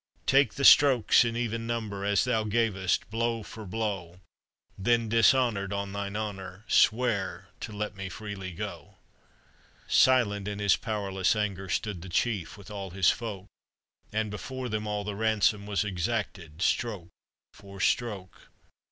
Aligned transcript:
"Take 0.25 0.55
the 0.55 0.65
strokes 0.65 1.23
in 1.23 1.35
even 1.37 1.67
number 1.67 2.03
As 2.03 2.23
thou 2.23 2.43
gavest, 2.43 3.07
blow 3.11 3.43
for 3.43 3.67
blow, 3.67 4.19
Then 4.75 5.09
dishonored 5.09 5.71
on 5.71 5.93
thine 5.93 6.15
honor, 6.15 6.65
Swear 6.67 7.49
to 7.59 7.71
let 7.71 7.95
me 7.95 8.09
freely 8.09 8.51
go." 8.51 8.95
Silent 9.87 10.47
in 10.47 10.57
his 10.57 10.75
powerless 10.75 11.35
anger, 11.35 11.69
Stood 11.69 12.01
the 12.01 12.09
chief 12.09 12.57
with 12.57 12.71
all 12.71 12.89
his 12.89 13.11
folk, 13.11 13.45
And 14.11 14.31
before 14.31 14.69
them 14.69 14.87
all 14.87 15.03
the 15.03 15.13
ransom 15.13 15.67
Was 15.67 15.83
exacted 15.83 16.63
stroke 16.63 17.09
for 17.53 17.79
stroke. 17.79 18.47